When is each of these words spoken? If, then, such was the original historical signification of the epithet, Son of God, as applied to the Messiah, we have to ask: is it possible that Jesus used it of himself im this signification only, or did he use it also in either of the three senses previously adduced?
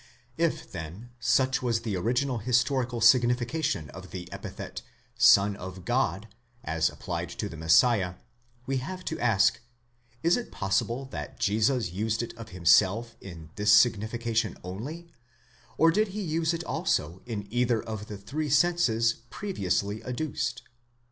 If, 0.39 0.71
then, 0.71 1.11
such 1.19 1.61
was 1.61 1.81
the 1.81 1.95
original 1.95 2.39
historical 2.39 3.01
signification 3.01 3.91
of 3.91 4.09
the 4.09 4.27
epithet, 4.33 4.81
Son 5.15 5.55
of 5.55 5.85
God, 5.85 6.27
as 6.63 6.89
applied 6.89 7.29
to 7.29 7.47
the 7.47 7.55
Messiah, 7.55 8.15
we 8.65 8.77
have 8.77 9.05
to 9.05 9.19
ask: 9.19 9.59
is 10.23 10.37
it 10.37 10.51
possible 10.51 11.05
that 11.11 11.39
Jesus 11.39 11.91
used 11.91 12.23
it 12.23 12.35
of 12.35 12.49
himself 12.49 13.15
im 13.21 13.51
this 13.57 13.71
signification 13.71 14.57
only, 14.63 15.07
or 15.77 15.91
did 15.91 16.07
he 16.07 16.21
use 16.23 16.51
it 16.51 16.63
also 16.63 17.21
in 17.27 17.47
either 17.51 17.79
of 17.83 18.07
the 18.07 18.17
three 18.17 18.49
senses 18.49 19.17
previously 19.29 20.03
adduced? 20.03 20.63